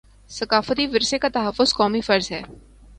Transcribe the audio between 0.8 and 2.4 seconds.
ورثے کا تحفظ قومی فرض